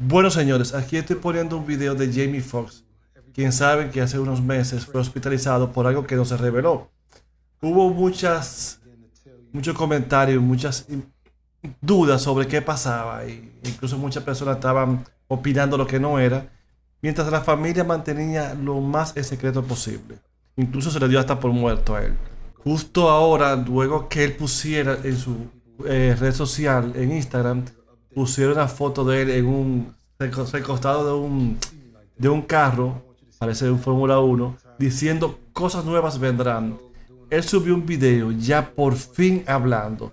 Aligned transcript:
Bueno, 0.00 0.30
señores, 0.30 0.74
aquí 0.74 0.96
estoy 0.96 1.16
poniendo 1.16 1.56
un 1.56 1.66
video 1.66 1.96
de 1.96 2.06
Jamie 2.06 2.40
Foxx, 2.40 2.84
quien 3.34 3.52
sabe 3.52 3.90
que 3.90 4.00
hace 4.00 4.16
unos 4.20 4.40
meses 4.40 4.86
fue 4.86 5.00
hospitalizado 5.00 5.72
por 5.72 5.88
algo 5.88 6.06
que 6.06 6.14
no 6.14 6.24
se 6.24 6.36
reveló. 6.36 6.88
Hubo 7.60 7.90
muchas, 7.90 8.80
muchos 9.52 9.76
comentarios, 9.76 10.40
muchas 10.40 10.86
dudas 11.80 12.22
sobre 12.22 12.46
qué 12.46 12.62
pasaba, 12.62 13.24
e 13.24 13.50
incluso 13.64 13.98
muchas 13.98 14.22
personas 14.22 14.58
estaban 14.58 15.04
opinando 15.26 15.76
lo 15.76 15.88
que 15.88 15.98
no 15.98 16.20
era, 16.20 16.48
mientras 17.02 17.28
la 17.32 17.40
familia 17.40 17.82
mantenía 17.82 18.54
lo 18.54 18.80
más 18.80 19.14
secreto 19.22 19.64
posible. 19.64 20.20
Incluso 20.56 20.92
se 20.92 21.00
le 21.00 21.08
dio 21.08 21.18
hasta 21.18 21.40
por 21.40 21.50
muerto 21.50 21.96
a 21.96 22.04
él. 22.04 22.16
Justo 22.62 23.10
ahora, 23.10 23.56
luego 23.56 24.08
que 24.08 24.22
él 24.22 24.36
pusiera 24.36 24.96
en 25.02 25.16
su 25.16 25.48
eh, 25.86 26.14
red 26.16 26.32
social, 26.32 26.92
en 26.94 27.10
Instagram, 27.10 27.64
pusieron 28.18 28.54
una 28.54 28.66
foto 28.66 29.04
de 29.04 29.22
él 29.22 29.30
en 29.30 29.46
un 29.46 29.94
recostado 30.18 31.06
de 31.06 31.24
un, 31.24 31.56
de 32.16 32.28
un 32.28 32.42
carro, 32.42 33.00
parece 33.38 33.70
un 33.70 33.78
Fórmula 33.78 34.18
1, 34.18 34.56
diciendo 34.76 35.38
cosas 35.52 35.84
nuevas 35.84 36.18
vendrán. 36.18 36.80
Él 37.30 37.44
subió 37.44 37.76
un 37.76 37.86
video 37.86 38.32
ya 38.32 38.72
por 38.74 38.96
fin 38.96 39.44
hablando, 39.46 40.12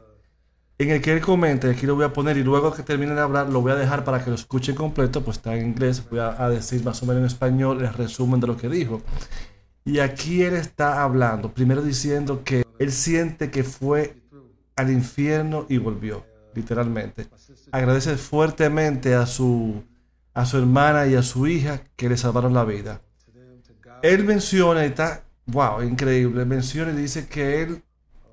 en 0.77 0.91
el 0.91 1.01
que 1.01 1.13
él 1.13 1.21
comenta, 1.21 1.67
aquí 1.67 1.87
lo 1.87 1.95
voy 1.95 2.05
a 2.05 2.13
poner 2.13 2.37
y 2.37 2.43
luego 2.43 2.71
que 2.71 2.83
termine 2.83 3.15
de 3.15 3.21
hablar 3.21 3.49
lo 3.49 3.61
voy 3.61 3.71
a 3.71 3.75
dejar 3.75 4.03
para 4.03 4.23
que 4.23 4.29
lo 4.29 4.35
escuchen 4.35 4.75
completo, 4.75 5.23
pues 5.23 5.37
está 5.37 5.55
en 5.55 5.69
inglés, 5.69 6.07
voy 6.07 6.19
a, 6.19 6.43
a 6.43 6.47
decir 6.47 6.83
más 6.83 7.01
o 7.01 7.07
menos 7.07 7.21
en 7.21 7.25
español 7.25 7.81
el 7.81 7.91
resumen 7.91 8.39
de 8.39 8.45
lo 8.45 8.55
que 8.55 8.69
dijo. 8.69 9.01
Y 9.83 9.97
aquí 9.97 10.43
él 10.43 10.53
está 10.53 11.01
hablando, 11.01 11.51
primero 11.51 11.81
diciendo 11.81 12.43
que 12.43 12.67
él 12.77 12.91
siente 12.91 13.49
que 13.49 13.63
fue 13.63 14.21
al 14.75 14.91
infierno 14.91 15.65
y 15.69 15.79
volvió 15.79 16.34
literalmente. 16.55 17.27
Agradece 17.71 18.15
fuertemente 18.17 19.13
a 19.13 19.25
su, 19.25 19.83
a 20.33 20.45
su 20.45 20.57
hermana 20.57 21.05
y 21.07 21.15
a 21.15 21.23
su 21.23 21.47
hija 21.47 21.81
que 21.95 22.09
le 22.09 22.17
salvaron 22.17 22.53
la 22.53 22.65
vida. 22.65 23.01
Él 24.01 24.23
menciona, 24.23 24.83
y 24.83 24.89
está, 24.89 25.23
wow, 25.47 25.81
increíble, 25.81 26.45
menciona 26.45 26.91
y 26.91 26.95
dice 26.95 27.27
que 27.27 27.61
él 27.61 27.83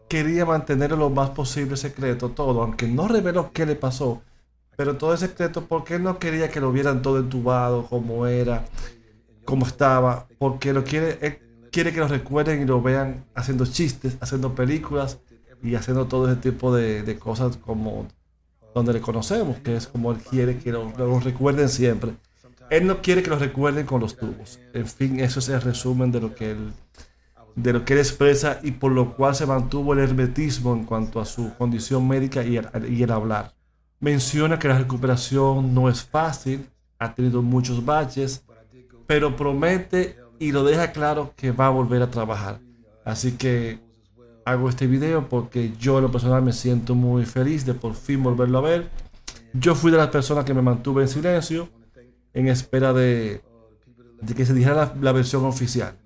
quería 0.09 0.45
mantenerlo 0.45 0.97
lo 0.97 1.11
más 1.11 1.31
posible 1.31 1.77
secreto, 1.77 2.31
todo, 2.31 2.63
aunque 2.63 2.87
no 2.87 3.09
reveló 3.09 3.51
qué 3.53 3.65
le 3.65 3.77
pasó, 3.77 4.23
pero 4.77 4.97
todo 4.97 5.15
es 5.15 5.21
secreto 5.21 5.67
porque 5.67 5.95
él 5.95 6.03
no 6.03 6.19
quería 6.19 6.51
que 6.51 6.61
lo 6.61 6.73
vieran 6.73 7.01
todo 7.01 7.19
entubado, 7.19 7.87
como 7.87 8.27
era, 8.27 8.65
como 9.45 9.67
estaba, 9.67 10.27
porque 10.39 10.73
lo 10.73 10.85
quiere, 10.85 11.19
él 11.23 11.39
quiere 11.71 11.93
que 11.93 12.01
lo 12.01 12.09
recuerden 12.09 12.61
y 12.61 12.67
lo 12.67 12.83
vean 12.83 13.25
haciendo 13.35 13.65
chistes, 13.65 14.19
haciendo 14.21 14.55
películas, 14.55 15.19
y 15.63 15.75
haciendo 15.77 16.07
todo 16.07 16.31
ese 16.31 16.41
tipo 16.41 16.75
de, 16.75 17.03
de, 17.03 17.19
cosas 17.19 17.57
como 17.57 18.09
donde 18.75 18.93
le 18.93 19.01
conocemos, 19.01 19.59
que 19.59 19.77
es 19.77 19.87
como 19.87 20.13
él 20.13 20.19
quiere 20.19 20.59
que 20.59 20.73
lo, 20.73 20.93
lo, 20.97 21.21
recuerden 21.21 21.69
siempre. 21.69 22.13
Él 22.71 22.87
no 22.87 23.03
quiere 23.03 23.23
que 23.23 23.31
lo 23.31 23.39
recuerden 23.39 23.87
con 23.87 24.01
los 24.01 24.17
tubos. 24.17 24.59
En 24.73 24.87
fin, 24.87 25.21
eso 25.21 25.41
es 25.41 25.49
el 25.51 25.61
resumen 25.61 26.11
de 26.11 26.21
lo 26.21 26.35
que 26.35 26.53
él, 26.53 26.73
de 27.55 27.73
lo 27.73 27.85
que 27.85 27.93
él 27.93 27.99
expresa 28.01 28.61
y 28.63 28.73
por 28.73 28.93
lo 28.93 29.15
cual 29.15 29.35
se 29.35 29.47
mantuvo 29.47 29.93
el 29.93 30.01
hermetismo 30.01 30.73
en 30.73 30.85
cuanto 30.85 31.21
a 31.21 31.27
su 31.27 31.55
condición 31.55 32.09
médica 32.09 32.43
y 32.43 32.57
el, 32.57 32.69
y 32.89 33.03
el 33.03 33.13
hablar. 33.13 33.55
Menciona 34.01 34.59
que 34.59 34.69
la 34.69 34.79
recuperación 34.79 35.75
no 35.75 35.89
es 35.89 36.03
fácil, 36.03 36.67
ha 36.99 37.15
tenido 37.15 37.43
muchos 37.43 37.85
baches, 37.85 38.45
pero 39.07 39.37
promete 39.37 40.19
y 40.39 40.51
lo 40.51 40.65
deja 40.65 40.93
claro 40.93 41.35
que 41.37 41.53
va 41.53 41.67
a 41.67 41.71
volver 41.71 42.03
a 42.03 42.11
trabajar. 42.11 42.59
Así 43.05 43.33
que 43.33 43.79
hago 44.45 44.69
este 44.69 44.87
video 44.87 45.29
porque 45.29 45.73
yo 45.79 45.99
en 45.99 46.05
lo 46.05 46.13
personal 46.13 46.43
me 46.43 46.53
siento 46.53 46.95
muy 46.95 47.25
feliz 47.25 47.65
de 47.65 47.75
por 47.75 47.95
fin 47.95 48.23
volverlo 48.23 48.59
a 48.59 48.63
ver. 48.63 48.91
Yo 49.53 49.75
fui 49.75 49.91
de 49.91 49.99
las 49.99 50.09
personas 50.09 50.45
que 50.45 50.55
me 50.55 50.63
mantuve 50.63 51.03
en 51.03 51.09
silencio 51.09 51.69
en 52.35 52.49
espera 52.49 52.93
de, 52.93 53.43
de 54.21 54.35
que 54.35 54.47
se 54.47 54.55
dijera 54.55 54.75
la, 54.75 54.95
la, 55.01 55.13
versión 55.13 55.45
oficial. 55.45 55.97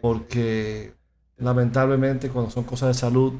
Porque 0.00 0.94
lamentablemente 1.36 2.30
cuando 2.30 2.50
son 2.50 2.64
cosas 2.64 2.88
de 2.88 2.94
salud 2.94 3.34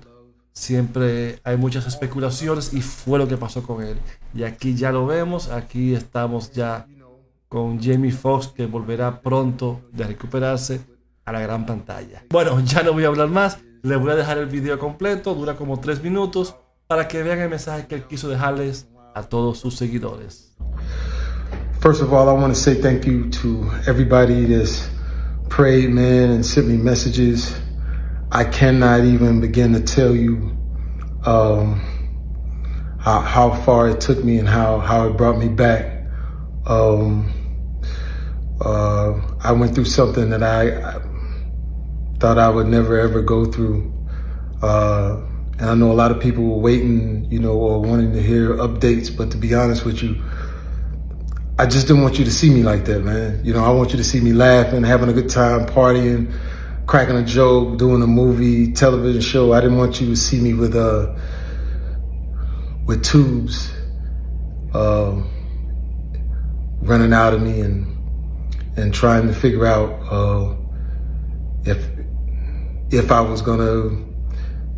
siempre 0.53 1.39
hay 1.45 1.57
muchas 1.57 1.87
especulaciones 1.87 2.75
y 2.75 2.83
fue 2.83 3.19
lo 3.19 3.29
que 3.29 3.37
pasó 3.37 3.63
con 3.63 3.83
él. 3.83 3.97
Y 4.35 4.43
aquí 4.43 4.75
ya 4.75 4.93
lo 4.93 5.07
vemos, 5.07 5.49
aquí 5.51 5.95
estamos 5.95 6.53
ya 6.53 6.87
con 7.49 7.81
Jamie 7.81 8.13
Foxx 8.13 8.49
que 8.49 8.67
volverá 8.67 9.21
pronto 9.21 9.81
de 9.93 10.05
recuperarse 10.05 10.81
a 11.25 11.33
la 11.33 11.41
gran 11.41 11.65
pantalla. 11.65 12.25
Bueno, 12.31 12.61
ya 12.65 12.83
no 12.83 12.93
voy 12.93 13.05
a 13.05 13.09
hablar 13.09 13.29
más. 13.29 13.59
Les 13.83 13.99
voy 13.99 14.11
a 14.11 14.17
dejar 14.17 14.39
el 14.39 14.47
video 14.47 14.79
completo, 14.79 15.35
dura 15.35 15.55
como 15.55 15.79
3 15.79 16.03
minutos, 16.03 16.55
para 16.89 17.07
que 17.07 17.23
vean 17.23 17.39
el 17.39 17.49
mensaje 17.49 17.87
que 17.87 17.95
él 17.95 18.05
quiso 18.05 18.29
dejarles 18.29 18.89
a 19.15 19.23
todos 19.23 19.59
sus 19.59 19.77
seguidores. 19.77 20.57
First 21.81 22.03
of 22.03 22.13
all, 22.13 22.29
I 22.29 22.33
want 22.33 22.53
to 22.53 22.59
say 22.59 22.75
thank 22.75 23.05
you 23.05 23.31
to 23.31 23.71
everybody 23.87 24.47
that's 24.47 24.89
prayed, 25.49 25.91
man, 25.91 26.31
and 26.31 26.45
sent 26.45 26.67
me 26.67 26.77
messages. 26.77 27.55
I 28.33 28.45
cannot 28.45 29.05
even 29.05 29.41
begin 29.41 29.73
to 29.75 29.81
tell 29.81 30.15
you 30.15 30.57
um, 31.25 31.81
how, 32.99 33.21
how, 33.21 33.51
far 33.65 33.89
it 33.89 34.01
took 34.01 34.25
me 34.25 34.39
and 34.39 34.49
how, 34.49 34.81
how 34.81 35.07
it 35.07 35.17
brought 35.17 35.39
me 35.39 35.49
back. 35.49 36.05
Um, 36.67 37.33
uh, 38.61 39.21
I 39.41 39.53
went 39.53 39.75
through 39.75 39.85
something 39.85 40.31
that 40.31 40.43
I, 40.43 41.01
thought 42.19 42.39
I 42.39 42.49
would 42.49 42.67
never 42.67 42.99
ever 42.99 43.23
go 43.23 43.45
through. 43.45 43.93
Uh, 44.63 45.21
and 45.59 45.71
I 45.71 45.75
know 45.75 45.91
a 45.91 45.95
lot 45.95 46.11
of 46.11 46.21
people 46.21 46.45
were 46.45 46.59
waiting, 46.59 47.31
you 47.31 47.39
know, 47.39 47.55
or 47.55 47.81
wanting 47.81 48.13
to 48.13 48.23
hear 48.23 48.55
updates. 48.57 49.15
But 49.15 49.33
to 49.33 49.37
be 49.37 49.55
honest 49.55 49.85
with 49.85 50.03
you, 50.03 50.23
I 51.59 51.67
just 51.67 51.89
didn't 51.89 52.03
want 52.03 52.19
you 52.19 52.25
to 52.25 52.31
see 52.31 52.51
me 52.51 52.63
like 52.63 52.85
that, 52.85 53.01
man. 53.01 53.45
You 53.45 53.53
know, 53.53 53.65
I 53.65 53.71
want 53.71 53.91
you 53.91 53.97
to 53.97 54.05
see 54.05 54.21
me 54.21 54.33
laughing, 54.33 54.85
having 54.85 55.09
a 55.09 55.13
good 55.13 55.29
time, 55.29 55.67
partying, 55.67 56.33
cracking 56.87 57.17
a 57.17 57.25
joke, 57.25 57.79
doing 57.79 58.03
a 58.03 58.07
movie, 58.07 58.73
television 58.73 59.21
show. 59.21 59.53
I 59.53 59.61
didn't 59.61 59.79
want 59.79 60.01
you 60.01 60.07
to 60.09 60.17
see 60.17 60.41
me 60.41 60.55
with 60.55 60.77
uh 60.77 61.15
with 62.87 63.05
tubes 63.05 63.71
uh, 64.75 65.21
running 66.81 67.13
out 67.13 67.35
of 67.35 67.43
me 67.43 67.61
and 67.61 67.95
and 68.77 68.95
trying 68.95 69.27
to 69.27 69.35
figure 69.35 69.67
out 69.67 69.91
uh, 70.11 70.55
if 71.69 71.85
if 72.91 73.11
I 73.13 73.21
was 73.21 73.43
gonna 73.43 74.05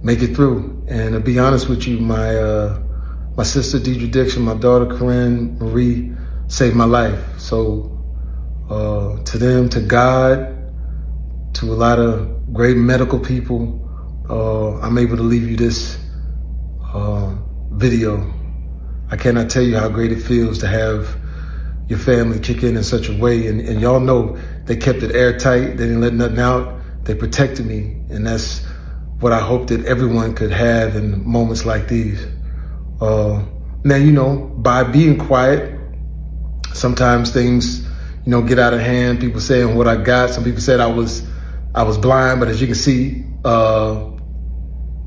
make 0.02 0.22
it 0.22 0.34
through. 0.34 0.84
And 0.88 1.14
to 1.14 1.20
be 1.20 1.38
honest 1.38 1.68
with 1.68 1.86
you, 1.86 1.98
my 1.98 2.36
uh, 2.36 2.80
my 3.36 3.44
sister 3.44 3.78
Deidra 3.78 4.10
Dixon, 4.10 4.42
my 4.42 4.54
daughter 4.54 4.86
Corinne 4.86 5.58
Marie 5.58 6.12
saved 6.48 6.76
my 6.76 6.84
life. 6.84 7.38
So 7.38 7.96
uh, 8.68 9.22
to 9.22 9.38
them, 9.38 9.68
to 9.70 9.80
God, 9.80 10.56
to 11.54 11.72
a 11.72 11.74
lot 11.74 11.98
of 11.98 12.52
great 12.52 12.76
medical 12.76 13.18
people, 13.18 13.80
uh, 14.28 14.78
I'm 14.80 14.98
able 14.98 15.16
to 15.16 15.22
leave 15.22 15.48
you 15.48 15.56
this 15.56 15.98
uh, 16.92 17.36
video. 17.72 18.32
I 19.10 19.16
cannot 19.16 19.50
tell 19.50 19.62
you 19.62 19.76
how 19.76 19.88
great 19.88 20.12
it 20.12 20.20
feels 20.22 20.58
to 20.58 20.68
have 20.68 21.16
your 21.88 21.98
family 21.98 22.38
kick 22.38 22.62
in 22.62 22.76
in 22.76 22.84
such 22.84 23.08
a 23.08 23.16
way. 23.16 23.48
And, 23.48 23.60
and 23.60 23.80
y'all 23.80 23.98
know 24.00 24.38
they 24.64 24.76
kept 24.76 25.02
it 25.02 25.14
airtight. 25.14 25.76
They 25.76 25.86
didn't 25.86 26.00
let 26.00 26.14
nothing 26.14 26.38
out. 26.38 26.79
They 27.04 27.14
protected 27.14 27.66
me, 27.66 27.96
and 28.10 28.26
that's 28.26 28.64
what 29.20 29.32
I 29.32 29.40
hope 29.40 29.68
that 29.68 29.84
everyone 29.86 30.34
could 30.34 30.50
have 30.50 30.96
in 30.96 31.26
moments 31.26 31.64
like 31.64 31.88
these. 31.88 32.24
Uh, 33.00 33.44
now, 33.84 33.96
you 33.96 34.12
know, 34.12 34.36
by 34.36 34.82
being 34.84 35.18
quiet, 35.18 35.78
sometimes 36.72 37.32
things, 37.32 37.80
you 38.24 38.30
know, 38.30 38.42
get 38.42 38.58
out 38.58 38.74
of 38.74 38.80
hand. 38.80 39.20
People 39.20 39.40
saying 39.40 39.76
what 39.76 39.88
I 39.88 39.96
got. 39.96 40.30
Some 40.30 40.44
people 40.44 40.60
said 40.60 40.80
I 40.80 40.86
was, 40.86 41.26
I 41.74 41.82
was 41.82 41.96
blind, 41.96 42.40
but 42.40 42.48
as 42.48 42.60
you 42.60 42.66
can 42.66 42.76
see, 42.76 43.24
uh, 43.44 44.10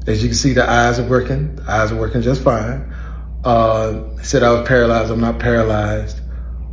as 0.07 0.21
you 0.21 0.29
can 0.29 0.37
see, 0.37 0.53
the 0.53 0.67
eyes 0.67 0.99
are 0.99 1.07
working. 1.07 1.55
The 1.55 1.71
eyes 1.71 1.91
are 1.91 1.99
working 1.99 2.21
just 2.21 2.41
fine. 2.41 2.91
Uh, 3.43 4.17
said 4.23 4.41
I 4.41 4.51
was 4.51 4.67
paralyzed. 4.67 5.11
I'm 5.11 5.21
not 5.21 5.39
paralyzed. 5.39 6.19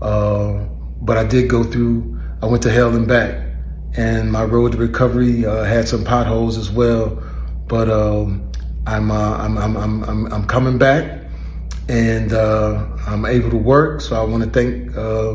Uh, 0.01 0.67
but 1.03 1.19
I 1.19 1.25
did 1.25 1.49
go 1.49 1.63
through, 1.63 2.19
I 2.43 2.47
went 2.47 2.63
to 2.63 2.71
hell 2.71 2.95
and 2.95 3.07
back 3.07 3.50
and 3.97 4.31
my 4.31 4.45
road 4.45 4.73
to 4.73 4.79
recovery 4.79 5.45
uh, 5.45 5.65
had 5.65 5.89
some 5.89 6.05
potholes 6.05 6.57
as 6.57 6.71
well. 6.71 7.23
But 7.67 7.89
um, 7.89 8.51
I'm, 8.87 9.11
uh, 9.11 9.37
I'm, 9.37 9.59
I'm, 9.59 9.77
I'm, 9.77 10.33
I'm 10.33 10.47
coming 10.47 10.79
back 10.79 11.25
and 11.89 12.33
uh, 12.33 12.87
I'm 13.07 13.25
able 13.27 13.51
to 13.51 13.57
work. 13.57 14.01
So 14.01 14.21
I 14.21 14.25
want 14.25 14.45
to 14.45 14.51
thank 14.51 14.97
uh, 14.97 15.33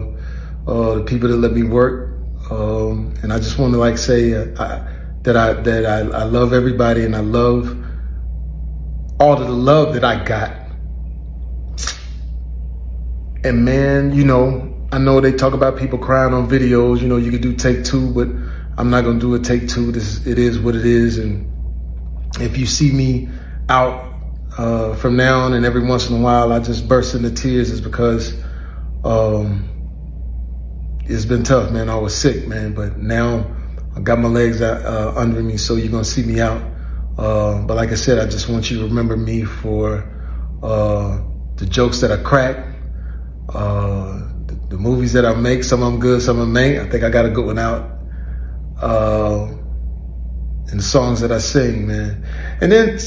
uh, 0.67 0.95
the 0.95 1.03
people 1.03 1.29
that 1.29 1.37
let 1.37 1.51
me 1.51 1.63
work. 1.63 2.17
Um, 2.49 3.13
and 3.23 3.33
I 3.33 3.37
just 3.39 3.57
want 3.57 3.73
to 3.73 3.79
like 3.79 3.97
say 3.97 4.33
uh, 4.33 4.45
I, 4.61 4.87
that 5.23 5.35
I 5.35 5.53
that 5.53 5.85
I, 5.85 5.99
I 6.19 6.23
love 6.23 6.53
everybody 6.53 7.03
and 7.03 7.15
I 7.15 7.21
love 7.21 7.75
all 9.19 9.33
of 9.33 9.47
the 9.47 9.53
love 9.53 9.93
that 9.93 10.03
I 10.03 10.23
got. 10.23 10.51
And 13.43 13.63
man, 13.63 14.13
you 14.13 14.23
know, 14.23 14.74
I 14.91 14.97
know 14.99 15.19
they 15.21 15.31
talk 15.33 15.53
about 15.53 15.77
people 15.77 15.99
crying 15.99 16.33
on 16.33 16.47
videos. 16.49 17.01
You 17.01 17.07
know, 17.07 17.17
you 17.17 17.31
could 17.31 17.41
do 17.41 17.53
take 17.53 17.83
two, 17.83 18.13
but 18.13 18.27
I'm 18.77 18.89
not 18.89 19.03
gonna 19.03 19.19
do 19.19 19.35
a 19.35 19.39
take 19.39 19.67
two. 19.67 19.91
This 19.91 20.25
it 20.25 20.39
is 20.39 20.59
what 20.59 20.75
it 20.75 20.85
is. 20.85 21.17
And 21.17 21.47
if 22.39 22.57
you 22.57 22.65
see 22.65 22.91
me 22.91 23.29
out 23.69 24.13
uh, 24.57 24.95
from 24.95 25.15
now 25.17 25.41
on 25.41 25.53
and 25.53 25.65
every 25.65 25.85
once 25.85 26.09
in 26.09 26.15
a 26.17 26.21
while, 26.21 26.51
I 26.53 26.59
just 26.59 26.87
burst 26.87 27.15
into 27.15 27.31
tears, 27.31 27.69
is 27.71 27.81
because 27.81 28.33
Um, 29.05 29.69
it's 31.05 31.25
been 31.25 31.43
tough, 31.43 31.71
man. 31.71 31.89
I 31.89 31.95
was 31.95 32.15
sick, 32.15 32.47
man, 32.47 32.73
but 32.73 32.97
now 32.97 33.45
I 33.95 33.99
got 34.01 34.17
my 34.17 34.27
legs 34.27 34.63
out, 34.63 34.81
uh, 34.83 35.13
under 35.15 35.43
me, 35.43 35.57
so 35.57 35.75
you're 35.75 35.91
gonna 35.91 36.03
see 36.03 36.23
me 36.23 36.41
out. 36.41 36.59
Uh, 37.15 37.61
but 37.67 37.77
like 37.77 37.91
I 37.91 37.95
said, 37.95 38.17
I 38.17 38.25
just 38.25 38.49
want 38.49 38.71
you 38.71 38.79
to 38.79 38.85
remember 38.85 39.15
me 39.15 39.43
for 39.43 40.03
uh, 40.63 41.21
the 41.57 41.67
jokes 41.67 42.01
that 42.01 42.11
I 42.11 42.17
crack, 42.17 42.65
uh, 43.53 44.21
the, 44.69 44.77
movies 44.77 45.13
that 45.13 45.25
I 45.25 45.33
make. 45.33 45.63
Some 45.63 45.83
of 45.83 45.91
them 45.91 45.99
good, 45.99 46.21
some 46.21 46.39
of 46.39 46.47
them 46.47 46.57
ain't. 46.57 46.79
I 46.79 46.89
think 46.89 47.03
I 47.03 47.09
got 47.09 47.25
a 47.25 47.29
good 47.29 47.45
one 47.45 47.59
out. 47.59 47.91
Uh, 48.81 49.47
and 50.67 50.79
the 50.79 50.83
songs 50.83 51.21
that 51.21 51.31
I 51.31 51.37
sing, 51.37 51.87
man. 51.87 52.25
And 52.61 52.71
then, 52.71 52.99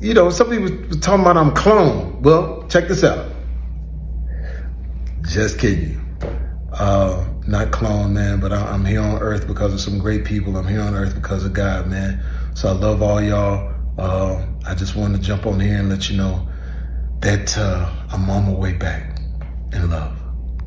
you 0.00 0.14
know, 0.14 0.30
some 0.30 0.50
people 0.50 0.64
were 0.64 0.94
talking 0.96 1.20
about 1.20 1.36
I'm 1.36 1.54
clone. 1.54 2.22
Well, 2.22 2.66
check 2.68 2.88
this 2.88 3.04
out. 3.04 3.30
Just 5.22 5.58
kidding. 5.58 6.00
Uh, 6.72 7.26
not 7.46 7.70
clone, 7.70 8.14
man, 8.14 8.40
but 8.40 8.52
I, 8.52 8.74
am 8.74 8.84
here 8.84 9.00
on 9.00 9.20
earth 9.20 9.46
because 9.46 9.72
of 9.74 9.80
some 9.80 9.98
great 9.98 10.24
people. 10.24 10.56
I'm 10.56 10.66
here 10.66 10.80
on 10.80 10.94
earth 10.94 11.14
because 11.14 11.44
of 11.44 11.52
God, 11.52 11.86
man. 11.88 12.24
So 12.54 12.68
I 12.68 12.72
love 12.72 13.02
all 13.02 13.20
y'all. 13.20 13.72
Uh, 13.98 14.44
I 14.66 14.74
just 14.74 14.96
wanted 14.96 15.18
to 15.18 15.22
jump 15.22 15.46
on 15.46 15.60
here 15.60 15.78
and 15.78 15.88
let 15.88 16.08
you 16.08 16.16
know 16.16 16.48
that 17.20 17.56
uh, 17.58 17.90
I'm 18.10 18.28
on 18.30 18.46
my 18.46 18.52
way 18.52 18.72
back 18.72 19.18
in 19.72 19.90
love. 19.90 20.21